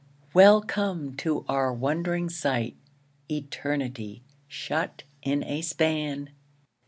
Welcome 0.33 1.15
to 1.17 1.45
our 1.47 1.71
wond'ring 1.71 2.27
sight 2.27 2.75
Eternity 3.29 4.23
shut 4.49 5.03
in 5.21 5.43
a 5.43 5.61
span! 5.61 6.31